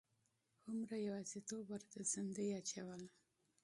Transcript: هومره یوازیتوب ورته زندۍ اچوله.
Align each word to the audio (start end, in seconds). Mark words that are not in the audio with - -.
هومره 0.63 0.95
یوازیتوب 1.07 1.61
ورته 1.67 1.97
زندۍ 2.13 2.49
اچوله. 2.59 3.07